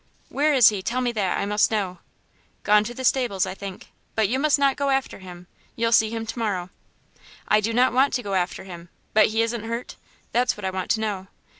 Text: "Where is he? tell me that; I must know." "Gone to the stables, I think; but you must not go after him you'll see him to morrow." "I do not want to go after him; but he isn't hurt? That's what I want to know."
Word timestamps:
"Where 0.29 0.51
is 0.55 0.69
he? 0.69 0.81
tell 0.81 0.99
me 0.99 1.11
that; 1.11 1.37
I 1.37 1.45
must 1.45 1.69
know." 1.69 1.99
"Gone 2.63 2.83
to 2.85 2.93
the 2.95 3.03
stables, 3.05 3.45
I 3.45 3.53
think; 3.53 3.91
but 4.15 4.27
you 4.27 4.39
must 4.39 4.57
not 4.57 4.75
go 4.75 4.89
after 4.89 5.19
him 5.19 5.45
you'll 5.75 5.91
see 5.91 6.09
him 6.09 6.25
to 6.25 6.39
morrow." 6.39 6.71
"I 7.47 7.61
do 7.61 7.71
not 7.71 7.93
want 7.93 8.11
to 8.15 8.23
go 8.23 8.33
after 8.33 8.63
him; 8.63 8.89
but 9.13 9.27
he 9.27 9.43
isn't 9.43 9.63
hurt? 9.65 9.97
That's 10.31 10.57
what 10.57 10.65
I 10.65 10.71
want 10.71 10.89
to 10.89 11.01
know." 11.01 11.27